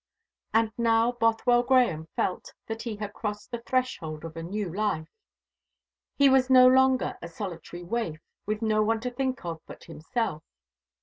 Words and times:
And 0.51 0.71
now 0.79 1.11
Bothwell 1.11 1.61
Grahame 1.61 2.07
felt 2.15 2.55
that 2.65 2.81
he 2.81 2.95
had 2.95 3.13
crossed 3.13 3.51
the 3.51 3.61
threshold 3.67 4.25
of 4.25 4.35
a 4.35 4.41
new 4.41 4.73
life. 4.73 5.07
He 6.15 6.27
was 6.27 6.49
no 6.49 6.65
longer 6.67 7.19
a 7.21 7.27
solitary 7.27 7.83
waif, 7.83 8.19
with 8.47 8.63
no 8.63 8.81
one 8.81 8.99
to 9.01 9.11
think 9.11 9.45
of 9.45 9.61
but 9.67 9.83
himself. 9.83 10.41